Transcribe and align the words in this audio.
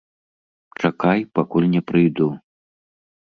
Чакай, 0.83 1.19
пакуль 1.39 1.69
не 1.75 1.81
прыйду. 1.91 2.27